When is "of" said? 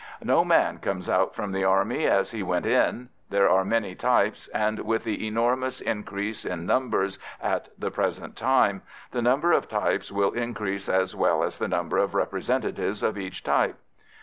9.51-9.67, 11.99-12.15, 13.03-13.15